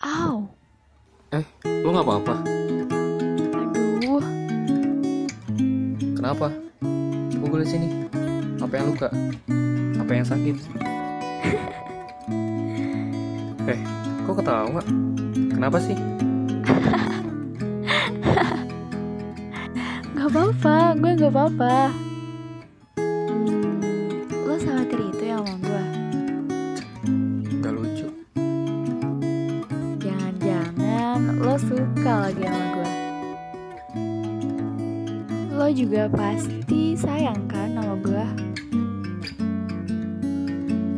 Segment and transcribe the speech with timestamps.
[0.00, 0.48] Aw,
[1.36, 1.44] Eh,
[1.84, 2.40] lu nggak apa-apa?
[3.52, 4.24] aduh,
[6.16, 6.48] Kenapa?
[7.36, 8.08] Pukul sini.
[8.64, 9.12] Apa yang luka?
[10.00, 10.56] Apa yang sakit?
[13.72, 13.80] eh,
[14.24, 14.80] kok ketawa?
[15.52, 16.00] Kenapa sih?
[20.16, 21.92] gak apa-apa, gue gak apa-apa.
[32.10, 32.90] Suka lagi sama gue?
[35.54, 38.24] Lo juga pasti sayang kan sama gue?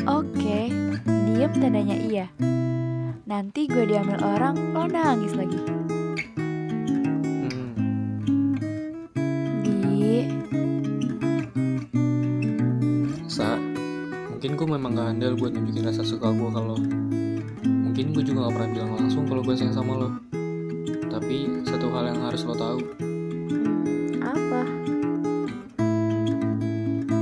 [0.08, 0.72] Oke,
[1.04, 2.32] diem tandanya iya.
[3.28, 5.60] Nanti gue diambil orang, lo nangis lagi.
[7.44, 7.76] Hmm,
[9.68, 10.32] Di,
[13.28, 13.60] Sa,
[14.32, 16.80] mungkin gue memang gak handal buat nunjukin rasa suka gue kalau
[17.68, 20.31] Mungkin gue juga gak pernah bilang langsung kalau gue sayang sama lo.
[21.32, 22.76] Tapi satu hal yang harus lo tahu,
[24.20, 24.68] apa?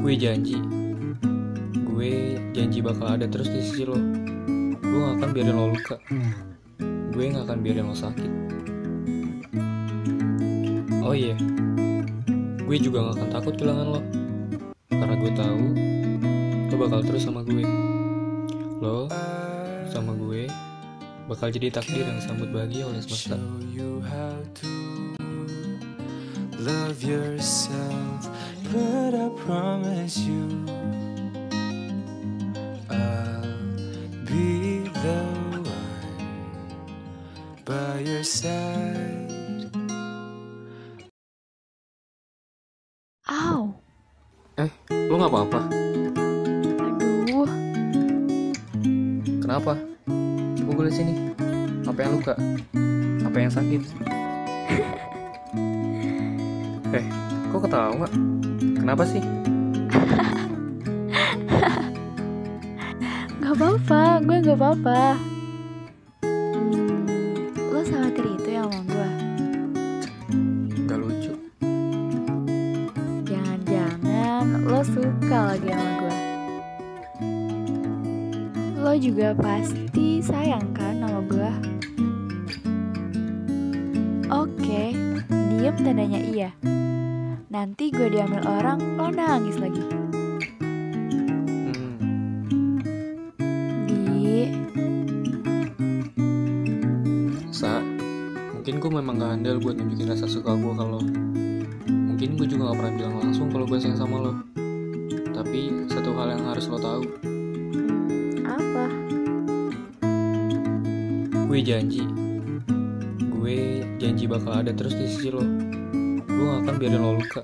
[0.02, 0.58] gue janji.
[1.86, 3.94] Gue janji bakal ada terus di sisi lo.
[4.82, 5.94] Gue gak akan biarin lo luka.
[7.14, 8.32] Gue gak akan biarin lo sakit.
[11.06, 11.38] Oh iya,
[12.66, 14.02] gue juga gak akan takut kehilangan lo.
[14.90, 15.64] Karena gue tahu
[16.66, 17.62] lo bakal terus sama gue.
[18.82, 19.06] Lo
[19.86, 20.50] sama gue
[21.30, 23.38] bakal jadi takdir yang sambut bahagia oleh semesta.
[26.60, 28.28] love yourself,
[28.68, 30.44] but I promise you
[32.90, 33.46] I'll
[34.28, 35.22] be the
[35.64, 36.18] one
[37.64, 39.30] by your side.
[43.30, 43.70] Aw,
[44.60, 44.70] Eh,
[45.08, 45.60] lo gak apa-apa?
[46.76, 47.48] aduh,
[49.40, 49.89] Kenapa?
[50.70, 51.34] Pukul sini.
[51.82, 52.38] Apa yang luka?
[53.26, 53.82] Apa yang sakit?
[56.94, 57.02] eh,
[57.50, 58.06] kok ketawa?
[58.78, 59.18] Kenapa sih?
[63.42, 65.18] gak apa-apa, gue gak apa-apa.
[66.22, 69.10] Hmm, lo khawatir itu ya sama gue?
[70.86, 71.34] Gak lucu.
[73.26, 75.89] Jangan-jangan lo suka lagi sama
[78.90, 81.50] Lo juga pasti sayang kan sama gue?
[84.26, 84.90] Oke,
[85.30, 86.50] diem tandanya iya.
[87.54, 89.78] Nanti gue diambil orang, lo nangis lagi.
[91.70, 92.02] Hmm,
[93.86, 94.50] Di,
[97.54, 97.78] Sa,
[98.58, 100.98] mungkin gue memang gak handal buat nunjukin rasa suka gue kalau
[101.86, 104.34] Mungkin gue juga gak pernah bilang langsung kalau gue sayang sama lo.
[105.30, 107.06] Tapi satu hal yang harus lo tahu,
[111.50, 112.06] gue janji.
[113.26, 115.42] Gue janji bakal ada terus di sisi lo.
[116.22, 117.42] Gue gak akan biarin lo luka.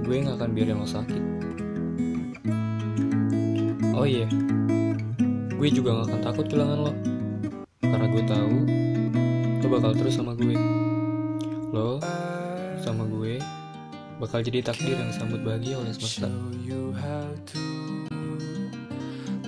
[0.00, 1.24] Gue gak akan biarin lo sakit.
[3.92, 4.24] Oh iya,
[5.60, 6.92] gue juga gak akan takut kehilangan lo.
[7.84, 8.56] Karena gue tahu
[9.60, 10.56] lo bakal terus sama gue.
[11.76, 12.00] Lo
[12.80, 13.44] sama gue
[14.24, 16.32] bakal jadi takdir yang sambut bahagia oleh semesta.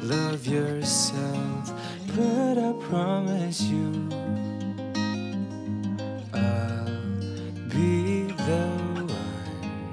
[0.08, 1.68] Love yourself,
[2.16, 3.17] but I promise
[3.48, 4.08] you
[6.34, 6.84] I'll
[7.70, 8.66] be the
[9.08, 9.88] one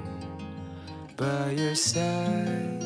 [1.16, 2.85] by your side.